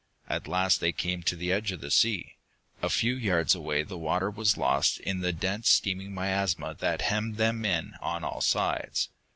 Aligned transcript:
At 0.27 0.47
last 0.47 0.79
they 0.81 0.91
came 0.93 1.21
to 1.21 1.35
the 1.35 1.51
edge 1.51 1.71
of 1.71 1.79
the 1.79 1.91
sea. 1.91 2.37
A 2.81 2.89
few 2.89 3.13
yards 3.15 3.53
away 3.53 3.83
the 3.83 3.99
water 3.99 4.31
was 4.31 4.57
lost 4.57 4.99
in 5.01 5.19
the 5.19 5.31
dense 5.31 5.69
steaming 5.69 6.11
miasma 6.11 6.73
that 6.79 7.03
hemmed 7.03 7.37
them 7.37 7.63
in 7.65 7.93
on 8.01 8.23
all 8.23 8.41
sides. 8.41 9.09